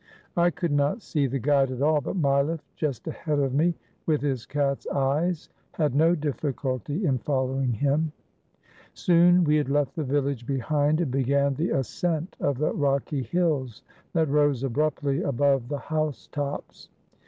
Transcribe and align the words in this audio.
I 0.35 0.49
could 0.49 0.71
not 0.71 1.03
see 1.03 1.27
the 1.27 1.37
guide 1.37 1.69
at 1.69 1.83
all, 1.83 2.01
but 2.01 2.15
Mileff, 2.19 2.61
just 2.75 3.05
ahead 3.07 3.37
of 3.37 3.53
me, 3.53 3.75
with 4.07 4.19
his 4.21 4.47
cat's 4.47 4.87
eyes, 4.87 5.47
had 5.73 5.93
no 5.93 6.15
difficulty 6.15 7.05
in 7.05 7.19
following 7.19 7.71
him. 7.73 8.11
Soon 8.95 9.43
we 9.43 9.57
had 9.57 9.69
left 9.69 9.95
the 9.95 10.03
village 10.03 10.47
behind, 10.47 11.01
and 11.01 11.11
began 11.11 11.53
the 11.53 11.69
ascent 11.69 12.35
of 12.39 12.57
the 12.57 12.73
rocky 12.73 13.21
hills 13.21 13.83
that 14.13 14.27
rose 14.27 14.63
abruptly 14.63 15.21
above 15.21 15.67
the 15.67 15.77
house 15.77 16.27
tops. 16.31 16.89